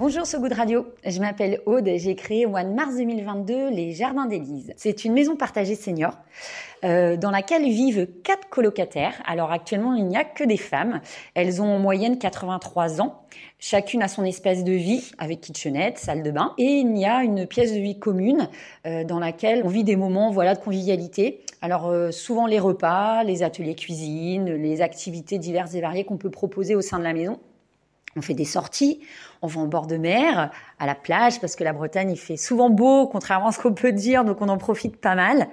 Bonjour 0.00 0.24
So 0.24 0.40
Good 0.40 0.54
Radio, 0.54 0.86
je 1.04 1.20
m'appelle 1.20 1.60
Aude 1.66 1.86
et 1.86 1.98
j'ai 1.98 2.14
créé 2.14 2.46
au 2.46 2.48
mois 2.48 2.64
de 2.64 2.72
mars 2.72 2.96
2022 2.96 3.68
les 3.68 3.92
Jardins 3.92 4.24
d'Élise. 4.24 4.72
C'est 4.78 5.04
une 5.04 5.12
maison 5.12 5.36
partagée 5.36 5.74
senior 5.74 6.16
euh, 6.84 7.18
dans 7.18 7.30
laquelle 7.30 7.64
vivent 7.64 8.08
quatre 8.24 8.48
colocataires. 8.48 9.22
Alors 9.26 9.52
actuellement 9.52 9.92
il 9.92 10.06
n'y 10.06 10.16
a 10.16 10.24
que 10.24 10.42
des 10.42 10.56
femmes, 10.56 11.02
elles 11.34 11.60
ont 11.60 11.66
en 11.66 11.78
moyenne 11.78 12.18
83 12.18 13.02
ans. 13.02 13.26
Chacune 13.58 14.02
a 14.02 14.08
son 14.08 14.24
espace 14.24 14.64
de 14.64 14.72
vie 14.72 15.12
avec 15.18 15.42
kitchenette, 15.42 15.98
salle 15.98 16.22
de 16.22 16.30
bain 16.30 16.54
et 16.56 16.78
il 16.78 16.96
y 16.96 17.04
a 17.04 17.22
une 17.22 17.46
pièce 17.46 17.74
de 17.74 17.80
vie 17.80 17.98
commune 17.98 18.48
euh, 18.86 19.04
dans 19.04 19.18
laquelle 19.18 19.60
on 19.66 19.68
vit 19.68 19.84
des 19.84 19.96
moments 19.96 20.30
voilà 20.30 20.54
de 20.54 20.60
convivialité. 20.60 21.44
Alors 21.60 21.88
euh, 21.88 22.10
souvent 22.10 22.46
les 22.46 22.58
repas, 22.58 23.22
les 23.22 23.42
ateliers 23.42 23.74
cuisine, 23.74 24.50
les 24.54 24.80
activités 24.80 25.36
diverses 25.36 25.74
et 25.74 25.82
variées 25.82 26.04
qu'on 26.04 26.16
peut 26.16 26.30
proposer 26.30 26.74
au 26.74 26.80
sein 26.80 26.98
de 26.98 27.04
la 27.04 27.12
maison. 27.12 27.38
On 28.16 28.22
fait 28.22 28.34
des 28.34 28.44
sorties, 28.44 29.00
on 29.42 29.46
va 29.46 29.60
en 29.60 29.66
bord 29.66 29.86
de 29.86 29.96
mer, 29.96 30.50
à 30.78 30.86
la 30.86 30.94
plage, 30.94 31.40
parce 31.40 31.54
que 31.54 31.62
la 31.62 31.72
Bretagne, 31.72 32.10
il 32.10 32.18
fait 32.18 32.36
souvent 32.36 32.68
beau, 32.68 33.06
contrairement 33.06 33.48
à 33.48 33.52
ce 33.52 33.60
qu'on 33.60 33.72
peut 33.72 33.92
dire, 33.92 34.24
donc 34.24 34.42
on 34.42 34.48
en 34.48 34.58
profite 34.58 34.96
pas 34.96 35.14
mal. 35.14 35.48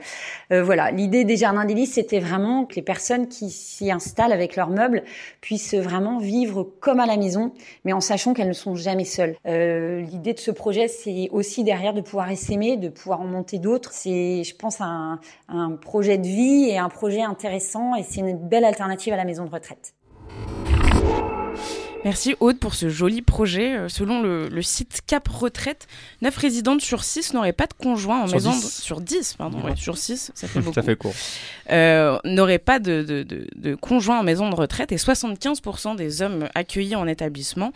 Euh, 0.51 0.63
voilà, 0.63 0.89
l'idée 0.91 1.23
des 1.23 1.37
Jardins 1.37 1.65
d'Élise, 1.65 1.93
c'était 1.93 2.19
vraiment 2.19 2.65
que 2.65 2.75
les 2.75 2.81
personnes 2.81 3.27
qui 3.27 3.49
s'y 3.49 3.91
installent 3.91 4.33
avec 4.33 4.55
leurs 4.55 4.69
meubles 4.69 5.03
puissent 5.39 5.75
vraiment 5.75 6.17
vivre 6.17 6.63
comme 6.79 6.99
à 6.99 7.05
la 7.05 7.17
maison, 7.17 7.53
mais 7.85 7.93
en 7.93 8.01
sachant 8.01 8.33
qu'elles 8.33 8.47
ne 8.47 8.53
sont 8.53 8.75
jamais 8.75 9.05
seules. 9.05 9.35
Euh, 9.45 10.01
l'idée 10.01 10.33
de 10.33 10.39
ce 10.39 10.51
projet, 10.51 10.87
c'est 10.87 11.29
aussi 11.31 11.63
derrière 11.63 11.93
de 11.93 12.01
pouvoir 12.01 12.35
s'aimer, 12.35 12.75
de 12.77 12.89
pouvoir 12.89 13.21
en 13.21 13.25
monter 13.25 13.59
d'autres. 13.59 13.91
C'est, 13.93 14.43
je 14.43 14.55
pense, 14.55 14.81
un, 14.81 15.19
un 15.47 15.71
projet 15.75 16.17
de 16.17 16.27
vie 16.27 16.69
et 16.69 16.77
un 16.77 16.89
projet 16.89 17.21
intéressant, 17.21 17.95
et 17.95 18.03
c'est 18.03 18.21
une 18.21 18.35
belle 18.35 18.65
alternative 18.65 19.13
à 19.13 19.17
la 19.17 19.25
maison 19.25 19.45
de 19.45 19.51
retraite. 19.51 19.93
Merci 22.06 22.36
Aude 22.39 22.58
pour 22.60 22.74
ce 22.74 22.89
joli 22.89 23.22
projet. 23.22 23.75
Euh, 23.75 23.89
Selon 23.89 24.22
le, 24.22 24.48
le 24.48 24.62
site 24.62 25.01
Cap 25.08 25.27
Retraite, 25.27 25.88
9 26.22 26.36
résidentes 26.38 26.82
sur 26.82 27.04
6 27.04 27.34
n'auraient 27.34 27.54
pas 27.54 27.66
de 27.68 27.74
conjoint 27.74 28.22
en 28.22 28.27
Sur 28.27 28.36
maison. 28.38 28.51
10. 28.51 28.62
de- 28.63 28.70
Sur 28.70 29.01
10, 29.01 29.34
pardon. 29.34 29.58
Ouais. 29.60 29.72
ouais, 29.72 29.75
sur 29.75 29.98
6, 29.98 30.32
ça 30.34 30.48
fait 30.48 30.60
beaucoup. 30.60 30.74
Ça 30.75 30.84
fait 30.84 30.96
court. 30.96 31.13
Euh, 31.72 32.18
n'auraient 32.24 32.60
pas 32.60 32.80
de, 32.80 33.01
de, 33.04 33.24
de, 33.24 33.48
de 33.56 33.75
conjoint 33.75 34.20
en 34.20 34.24
maison 34.24 34.50
de 34.50 34.56
retraite 34.56 34.92
et 34.92 34.98
75% 34.98 35.96
des 35.96 36.22
hommes 36.22 36.48
accueillis 36.56 36.96
en 36.96 37.08
établissement 37.08 37.74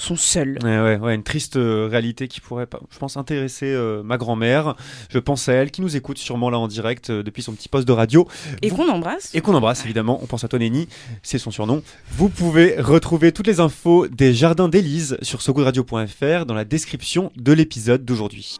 sont 0.00 0.16
seuls. 0.16 0.58
Ouais, 0.62 0.80
ouais, 0.80 0.96
ouais, 0.96 1.14
une 1.14 1.22
triste 1.24 1.56
euh, 1.56 1.88
réalité 1.90 2.28
qui 2.28 2.40
pourrait, 2.40 2.66
je 2.92 2.98
pense, 2.98 3.16
intéresser 3.16 3.66
euh, 3.66 4.02
ma 4.02 4.16
grand-mère. 4.16 4.76
Je 5.10 5.18
pense 5.18 5.48
à 5.48 5.54
elle 5.54 5.70
qui 5.72 5.80
nous 5.82 5.96
écoute 5.96 6.18
sûrement 6.18 6.50
là 6.50 6.58
en 6.58 6.68
direct 6.68 7.10
euh, 7.10 7.22
depuis 7.22 7.42
son 7.42 7.52
petit 7.52 7.68
poste 7.68 7.86
de 7.88 7.92
radio. 7.92 8.26
Et 8.62 8.68
Vous- 8.70 8.76
qu'on 8.76 8.88
embrasse. 8.88 9.34
Et 9.34 9.40
qu'on 9.40 9.54
embrasse 9.54 9.84
évidemment. 9.84 10.20
On 10.22 10.26
pense 10.26 10.44
à 10.44 10.48
toi 10.48 10.58
Nenny, 10.58 10.88
c'est 11.22 11.38
son 11.38 11.50
surnom. 11.50 11.82
Vous 12.12 12.28
pouvez 12.28 12.80
retrouver 12.80 13.32
toutes 13.32 13.46
les 13.48 13.58
infos 13.60 14.06
des 14.08 14.32
jardins 14.34 14.68
d'Élise 14.68 15.18
sur 15.22 15.42
sogoodradio.fr 15.42 16.46
dans 16.46 16.54
la 16.54 16.64
description 16.64 17.32
de 17.36 17.52
l'épisode 17.52 18.04
d'aujourd'hui. 18.04 18.58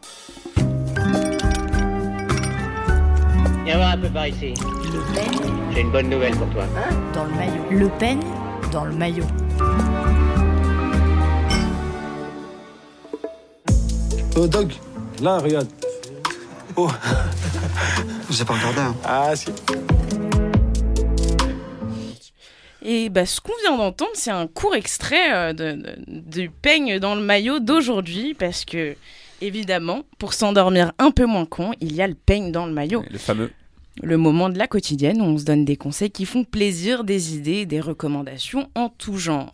Viens 3.64 3.76
voir 3.76 3.92
un 3.92 3.98
peu 3.98 4.08
par 4.08 4.26
ici. 4.26 4.54
Le 4.56 5.14
peigne 5.14 5.52
J'ai 5.74 5.80
une 5.82 5.92
bonne 5.92 6.08
nouvelle 6.08 6.34
pour 6.36 6.48
toi. 6.50 6.64
dans 7.14 7.24
le 7.24 7.30
maillot. 7.34 7.62
Le 7.70 7.88
peigne 7.98 8.22
dans 8.72 8.84
le 8.84 8.92
maillot. 8.94 9.24
Oh, 14.40 14.46
Doug, 14.46 14.72
là, 15.20 15.38
regarde. 15.38 15.66
Oh, 16.76 16.88
j'ai 18.30 18.44
pas 18.44 18.54
regardé. 18.54 18.80
Hein. 18.80 18.94
Ah, 19.04 19.34
si. 19.34 19.46
Et 22.82 23.08
bah, 23.08 23.26
ce 23.26 23.40
qu'on 23.40 23.52
vient 23.62 23.76
d'entendre, 23.76 24.12
c'est 24.14 24.30
un 24.30 24.46
court 24.46 24.74
extrait 24.76 25.32
euh, 25.34 25.52
de, 25.52 25.72
de- 25.72 25.96
du 26.06 26.50
peigne 26.50 26.98
dans 27.00 27.14
le 27.16 27.20
maillot 27.20 27.58
d'aujourd'hui, 27.58 28.34
parce 28.34 28.64
que, 28.64 28.94
évidemment, 29.40 30.02
pour 30.18 30.32
s'endormir 30.32 30.92
un 30.98 31.10
peu 31.10 31.26
moins 31.26 31.44
con, 31.44 31.72
il 31.80 31.92
y 31.94 32.00
a 32.00 32.06
le 32.06 32.14
peigne 32.14 32.52
dans 32.52 32.66
le 32.66 32.72
maillot. 32.72 33.04
Le 33.10 33.18
fameux. 33.18 33.50
Le 34.02 34.16
moment 34.16 34.48
de 34.48 34.58
la 34.58 34.66
quotidienne 34.66 35.20
où 35.20 35.24
on 35.24 35.38
se 35.38 35.44
donne 35.44 35.64
des 35.64 35.76
conseils 35.76 36.10
qui 36.10 36.24
font 36.24 36.44
plaisir, 36.44 37.04
des 37.04 37.34
idées, 37.36 37.66
des 37.66 37.80
recommandations 37.80 38.68
en 38.74 38.88
tout 38.88 39.16
genre. 39.16 39.52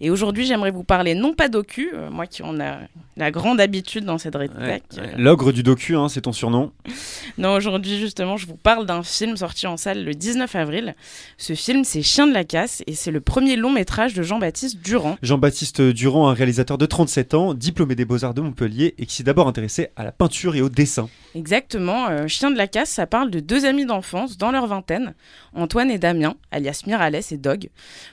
Et 0.00 0.10
aujourd'hui, 0.10 0.46
j'aimerais 0.46 0.70
vous 0.70 0.84
parler 0.84 1.14
non 1.14 1.34
pas 1.34 1.48
docu, 1.48 1.90
euh, 1.94 2.10
moi 2.10 2.26
qui 2.26 2.42
en 2.42 2.58
a 2.60 2.78
la 3.16 3.30
grande 3.30 3.60
habitude 3.60 4.04
dans 4.04 4.18
cette 4.18 4.34
rédac. 4.34 4.58
Ouais, 4.58 5.00
ouais. 5.00 5.14
L'ogre 5.16 5.52
du 5.52 5.62
docu, 5.62 5.96
hein, 5.96 6.08
c'est 6.08 6.22
ton 6.22 6.32
surnom. 6.32 6.72
Non, 7.36 7.54
aujourd'hui, 7.54 7.98
justement, 7.98 8.36
je 8.36 8.46
vous 8.46 8.56
parle 8.56 8.86
d'un 8.86 9.02
film 9.02 9.36
sorti 9.36 9.66
en 9.66 9.76
salle 9.76 10.04
le 10.04 10.14
19 10.14 10.54
avril. 10.54 10.94
Ce 11.36 11.54
film, 11.54 11.82
c'est 11.82 12.02
Chien 12.02 12.28
de 12.28 12.32
la 12.32 12.44
casse 12.44 12.82
et 12.86 12.94
c'est 12.94 13.10
le 13.10 13.20
premier 13.20 13.56
long 13.56 13.72
métrage 13.72 14.14
de 14.14 14.22
Jean-Baptiste 14.22 14.80
Durand. 14.84 15.16
Jean-Baptiste 15.20 15.80
Durand, 15.80 16.28
un 16.28 16.34
réalisateur 16.34 16.78
de 16.78 16.86
37 16.86 17.34
ans, 17.34 17.54
diplômé 17.54 17.96
des 17.96 18.04
Beaux-Arts 18.04 18.34
de 18.34 18.40
Montpellier 18.40 18.94
et 18.98 19.06
qui 19.06 19.16
s'est 19.16 19.24
d'abord 19.24 19.48
intéressé 19.48 19.88
à 19.96 20.04
la 20.04 20.12
peinture 20.12 20.54
et 20.54 20.62
au 20.62 20.68
dessin. 20.68 21.08
Exactement, 21.36 22.08
euh, 22.10 22.28
Chien 22.28 22.52
de 22.52 22.56
la 22.56 22.68
casse, 22.68 22.90
ça 22.90 23.08
parle 23.08 23.28
de 23.28 23.40
deux 23.40 23.64
amis 23.64 23.86
d'enfance 23.86 24.38
dans 24.38 24.52
leur 24.52 24.68
vingtaine, 24.68 25.14
Antoine 25.52 25.90
et 25.90 25.98
Damien, 25.98 26.36
alias 26.52 26.84
Miralles 26.86 27.22
et 27.28 27.36
Dog. 27.36 27.70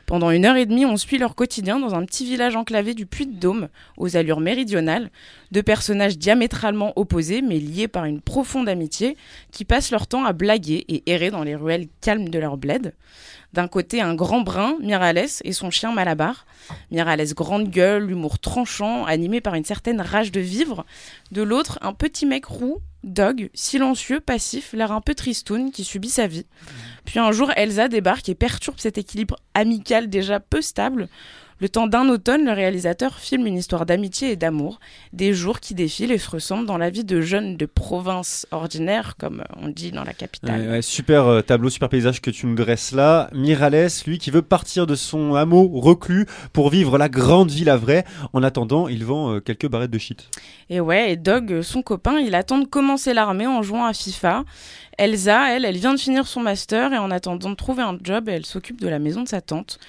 Pendant 0.07 0.31
une 0.31 0.43
heure 0.43 0.55
et 0.55 0.65
demie, 0.65 0.87
on 0.87 0.97
suit 0.97 1.19
leur 1.19 1.35
quotidien 1.35 1.77
dans 1.77 1.93
un 1.93 2.03
petit 2.03 2.25
village 2.25 2.55
enclavé 2.55 2.95
du 2.95 3.05
Puy-de-Dôme, 3.05 3.69
aux 3.97 4.17
allures 4.17 4.39
méridionales, 4.39 5.11
deux 5.51 5.61
personnages 5.61 6.17
diamétralement 6.17 6.93
opposés 6.95 7.43
mais 7.43 7.59
liés 7.59 7.87
par 7.87 8.05
une 8.05 8.21
profonde 8.21 8.67
amitié, 8.67 9.15
qui 9.51 9.65
passent 9.65 9.91
leur 9.91 10.07
temps 10.07 10.25
à 10.25 10.33
blaguer 10.33 10.83
et 10.87 11.03
errer 11.11 11.29
dans 11.29 11.43
les 11.43 11.55
ruelles 11.55 11.89
calmes 12.01 12.29
de 12.29 12.39
leur 12.39 12.57
bled. 12.57 12.95
D'un 13.53 13.67
côté, 13.67 14.01
un 14.01 14.15
grand 14.15 14.41
brun, 14.41 14.77
Miralles, 14.79 15.27
et 15.43 15.51
son 15.51 15.69
chien 15.69 15.91
Malabar. 15.91 16.47
Miralles 16.89 17.33
grande 17.35 17.69
gueule, 17.69 18.09
humour 18.09 18.39
tranchant, 18.39 19.05
animé 19.05 19.41
par 19.41 19.53
une 19.53 19.65
certaine 19.65 20.01
rage 20.01 20.31
de 20.31 20.39
vivre. 20.39 20.85
De 21.31 21.43
l'autre, 21.43 21.77
un 21.81 21.93
petit 21.93 22.25
mec 22.25 22.45
roux, 22.45 22.81
Dog, 23.03 23.49
silencieux, 23.53 24.19
passif, 24.19 24.73
l'air 24.73 24.91
un 24.91 25.01
peu 25.01 25.15
tristoun, 25.15 25.71
qui 25.71 25.83
subit 25.83 26.09
sa 26.09 26.27
vie. 26.27 26.45
Puis 27.05 27.19
un 27.19 27.31
jour, 27.31 27.51
Elsa 27.55 27.87
débarque 27.87 28.29
et 28.29 28.35
perturbe 28.35 28.79
cet 28.79 28.97
équilibre 28.97 29.37
amical 29.53 30.09
déjà 30.09 30.39
peu 30.39 30.61
stable. 30.61 31.07
Le 31.61 31.69
temps 31.69 31.85
d'un 31.85 32.09
automne, 32.09 32.45
le 32.45 32.53
réalisateur 32.53 33.19
filme 33.19 33.45
une 33.45 33.55
histoire 33.55 33.85
d'amitié 33.85 34.31
et 34.31 34.35
d'amour, 34.35 34.79
des 35.13 35.31
jours 35.31 35.59
qui 35.59 35.75
défilent 35.75 36.11
et 36.11 36.17
se 36.17 36.27
ressemblent 36.27 36.65
dans 36.65 36.79
la 36.79 36.89
vie 36.89 37.03
de 37.03 37.21
jeunes 37.21 37.55
de 37.55 37.67
province 37.67 38.47
ordinaire, 38.49 39.15
comme 39.15 39.43
on 39.61 39.67
dit 39.67 39.91
dans 39.91 40.03
la 40.03 40.13
capitale. 40.13 40.59
Ouais, 40.59 40.67
ouais, 40.69 40.81
super 40.81 41.27
euh, 41.27 41.41
tableau, 41.41 41.69
super 41.69 41.87
paysage 41.87 42.19
que 42.19 42.31
tu 42.31 42.47
nous 42.47 42.55
dresses 42.55 42.93
là. 42.93 43.29
Miralles, 43.33 43.89
lui, 44.07 44.17
qui 44.17 44.31
veut 44.31 44.41
partir 44.41 44.87
de 44.87 44.95
son 44.95 45.35
hameau 45.35 45.69
reclus 45.79 46.25
pour 46.51 46.71
vivre 46.71 46.97
la 46.97 47.09
grande 47.09 47.51
ville 47.51 47.69
à 47.69 47.77
vrai. 47.77 48.05
En 48.33 48.41
attendant, 48.41 48.87
il 48.87 49.05
vend 49.05 49.35
euh, 49.35 49.39
quelques 49.39 49.69
barrettes 49.69 49.91
de 49.91 49.99
shit. 49.99 50.31
Et 50.71 50.79
ouais, 50.79 51.11
et 51.11 51.15
Dog, 51.15 51.61
son 51.61 51.83
copain, 51.83 52.17
il 52.17 52.33
attend 52.33 52.57
de 52.57 52.65
commencer 52.65 53.13
l'armée 53.13 53.45
en 53.45 53.61
jouant 53.61 53.85
à 53.85 53.93
FIFA. 53.93 54.45
Elsa, 55.01 55.49
elle, 55.49 55.65
elle 55.65 55.77
vient 55.77 55.95
de 55.95 55.99
finir 55.99 56.27
son 56.27 56.41
master 56.41 56.93
et 56.93 56.99
en 56.99 57.09
attendant 57.09 57.49
de 57.49 57.55
trouver 57.55 57.81
un 57.81 57.97
job, 58.03 58.29
elle 58.29 58.45
s'occupe 58.45 58.79
de 58.79 58.87
la 58.87 58.99
maison 58.99 59.23
de 59.23 59.27
sa 59.27 59.41
tante. 59.41 59.79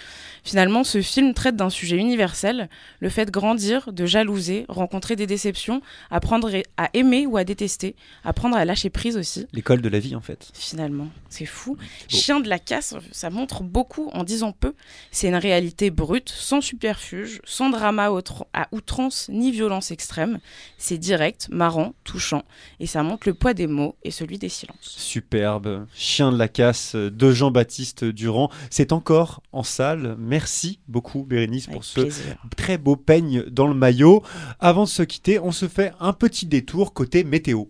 Finalement, 0.43 0.85
ce 0.85 1.03
film 1.03 1.35
traite 1.35 1.55
d'un 1.55 1.69
sujet 1.69 1.97
universel, 1.99 2.71
le 2.99 3.09
fait 3.11 3.27
de 3.27 3.31
grandir, 3.31 3.93
de 3.93 4.07
jalouser, 4.07 4.65
rencontrer 4.69 5.15
des 5.15 5.27
déceptions, 5.27 5.83
apprendre 6.11 6.51
à 6.79 6.89
aimer 6.95 7.27
ou 7.27 7.37
à 7.37 7.45
détester, 7.45 7.95
apprendre 8.25 8.57
à 8.57 8.65
lâcher 8.65 8.89
prise 8.89 9.19
aussi. 9.19 9.47
L'école 9.53 9.83
de 9.83 9.89
la 9.91 9.99
vie, 9.99 10.17
en 10.17 10.23
fait. 10.23 10.51
Finalement, 10.55 11.09
c'est 11.29 11.47
fou. 11.47 11.77
Chien 12.09 12.41
de 12.41 12.49
la 12.49 12.59
casse, 12.59 12.95
ça 13.13 13.29
montre 13.29 13.63
beaucoup 13.63 14.09
en 14.15 14.25
disant 14.25 14.53
peu. 14.53 14.75
C'est 15.11 15.29
une 15.29 15.37
réalité 15.37 15.91
brute, 15.91 16.31
sans 16.31 16.63
superfuge, 16.63 17.41
sans 17.45 17.69
drama 17.69 18.11
à 18.55 18.69
outrance 18.73 19.29
ni 19.29 19.53
violence 19.53 19.91
extrême. 19.91 20.41
C'est 20.79 20.99
direct, 20.99 21.49
marrant, 21.51 21.93
touchant, 22.03 22.45
et 22.81 22.87
ça 22.87 23.03
montre 23.03 23.29
le 23.29 23.35
poids 23.35 23.55
des 23.55 23.67
mots 23.67 23.95
et 24.03 24.11
celui 24.11 24.39
des 24.39 24.49
silences. 24.49 24.97
Superbe. 25.03 25.87
Chien 25.95 26.33
de 26.33 26.39
la 26.39 26.49
casse 26.49 26.95
de 26.95 27.31
Jean-Baptiste 27.33 28.05
Durand. 28.05 28.51
C'est 28.71 28.93
encore 28.93 29.43
en 29.53 29.63
salle. 29.63 30.17
Merci 30.19 30.79
beaucoup, 30.89 31.25
Bérénice, 31.25 31.67
pour 31.67 31.85
ce 31.85 32.01
plaisir. 32.01 32.37
très 32.57 32.79
beau 32.79 32.97
peigne 32.97 33.45
dans 33.51 33.67
le 33.67 33.75
maillot. 33.75 34.23
Avant 34.61 34.85
de 34.85 34.89
se 34.89 35.03
quitter, 35.03 35.39
on 35.39 35.53
se 35.53 35.69
fait 35.69 35.93
un 36.01 36.13
petit 36.13 36.47
détour 36.47 36.95
côté 36.95 37.25
météo. 37.25 37.65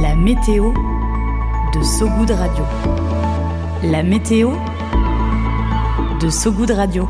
La 0.00 0.14
météo 0.14 0.72
de 1.74 1.82
Sogoud 1.82 2.30
Radio. 2.30 2.64
La 3.82 4.02
météo 4.02 4.52
de 6.20 6.30
Sogoud 6.30 6.70
Radio. 6.70 7.08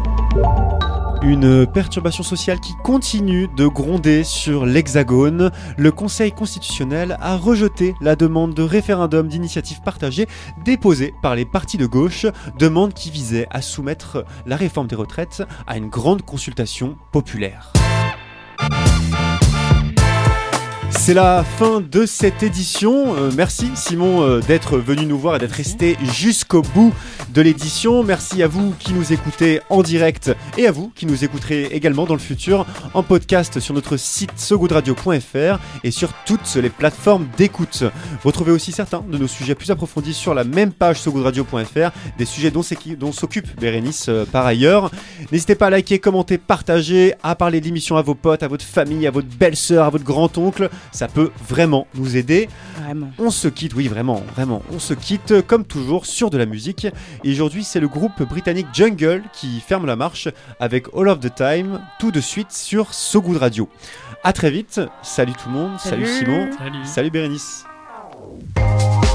Une 1.22 1.66
perturbation 1.66 2.22
sociale 2.22 2.60
qui 2.60 2.74
continue 2.84 3.48
de 3.56 3.66
gronder 3.66 4.22
sur 4.22 4.66
l'Hexagone. 4.66 5.50
Le 5.76 5.90
Conseil 5.90 6.32
constitutionnel 6.32 7.16
a 7.20 7.36
rejeté 7.36 7.94
la 8.00 8.16
demande 8.16 8.54
de 8.54 8.62
référendum 8.62 9.26
d'initiative 9.26 9.80
partagée 9.82 10.26
déposée 10.64 11.14
par 11.22 11.34
les 11.34 11.44
partis 11.44 11.78
de 11.78 11.86
gauche, 11.86 12.26
demande 12.58 12.94
qui 12.94 13.10
visait 13.10 13.46
à 13.50 13.62
soumettre 13.62 14.24
la 14.46 14.56
réforme 14.56 14.86
des 14.86 14.96
retraites 14.96 15.42
à 15.66 15.76
une 15.76 15.88
grande 15.88 16.22
consultation 16.22 16.96
populaire. 17.12 17.72
C'est 21.06 21.14
la 21.14 21.44
fin 21.44 21.80
de 21.80 22.04
cette 22.04 22.42
édition. 22.42 23.14
Euh, 23.14 23.30
merci 23.36 23.70
Simon 23.76 24.22
euh, 24.22 24.40
d'être 24.40 24.76
venu 24.76 25.06
nous 25.06 25.16
voir 25.16 25.36
et 25.36 25.38
d'être 25.38 25.52
resté 25.52 25.96
jusqu'au 26.02 26.62
bout 26.62 26.92
de 27.32 27.40
l'édition. 27.42 28.02
Merci 28.02 28.42
à 28.42 28.48
vous 28.48 28.74
qui 28.80 28.92
nous 28.92 29.12
écoutez 29.12 29.60
en 29.70 29.84
direct 29.84 30.34
et 30.58 30.66
à 30.66 30.72
vous 30.72 30.90
qui 30.96 31.06
nous 31.06 31.22
écouterez 31.22 31.66
également 31.66 32.06
dans 32.06 32.14
le 32.14 32.20
futur 32.20 32.66
en 32.92 33.04
podcast 33.04 33.60
sur 33.60 33.72
notre 33.72 33.96
site 33.96 34.32
sogoodradio.fr 34.36 35.60
et 35.84 35.92
sur 35.92 36.12
toutes 36.24 36.52
les 36.56 36.70
plateformes 36.70 37.28
d'écoute. 37.36 37.84
Retrouvez 38.24 38.50
aussi 38.50 38.72
certains 38.72 39.04
de 39.08 39.16
nos 39.16 39.28
sujets 39.28 39.54
plus 39.54 39.70
approfondis 39.70 40.12
sur 40.12 40.34
la 40.34 40.42
même 40.42 40.72
page 40.72 40.98
sogoodradio.fr, 40.98 41.90
des 42.18 42.24
sujets 42.24 42.50
dont 42.50 43.12
s'occupe 43.12 43.60
Bérénice 43.60 44.06
euh, 44.08 44.24
par 44.24 44.44
ailleurs. 44.44 44.90
N'hésitez 45.30 45.54
pas 45.54 45.68
à 45.68 45.70
liker, 45.70 46.00
commenter, 46.00 46.36
partager, 46.36 47.14
à 47.22 47.36
parler 47.36 47.60
de 47.60 47.66
l'émission 47.66 47.96
à 47.96 48.02
vos 48.02 48.16
potes, 48.16 48.42
à 48.42 48.48
votre 48.48 48.64
famille, 48.64 49.06
à 49.06 49.12
votre 49.12 49.28
belle-sœur, 49.28 49.84
à 49.84 49.90
votre 49.90 50.04
grand-oncle. 50.04 50.68
Ça 50.96 51.08
peut 51.08 51.30
vraiment 51.46 51.86
nous 51.94 52.16
aider. 52.16 52.48
Vraiment. 52.82 53.10
On 53.18 53.30
se 53.30 53.48
quitte, 53.48 53.74
oui, 53.74 53.86
vraiment, 53.86 54.22
vraiment. 54.34 54.62
On 54.72 54.78
se 54.78 54.94
quitte 54.94 55.42
comme 55.46 55.66
toujours 55.66 56.06
sur 56.06 56.30
de 56.30 56.38
la 56.38 56.46
musique. 56.46 56.86
Et 57.22 57.32
aujourd'hui, 57.32 57.64
c'est 57.64 57.80
le 57.80 57.88
groupe 57.88 58.22
britannique 58.22 58.68
Jungle 58.72 59.22
qui 59.34 59.60
ferme 59.60 59.84
la 59.84 59.94
marche 59.94 60.28
avec 60.58 60.86
All 60.96 61.08
of 61.08 61.20
the 61.20 61.34
Time 61.34 61.80
tout 61.98 62.12
de 62.12 62.20
suite 62.22 62.50
sur 62.50 62.94
So 62.94 63.20
Good 63.20 63.36
Radio. 63.36 63.68
À 64.24 64.32
très 64.32 64.50
vite. 64.50 64.80
Salut 65.02 65.34
tout 65.34 65.50
le 65.50 65.54
monde. 65.54 65.78
Salut, 65.78 66.06
Salut. 66.06 66.18
Simon. 66.24 66.50
Salut. 66.56 66.86
Salut 66.86 67.10
Bérénice. 67.10 67.66
Salut. 68.56 69.05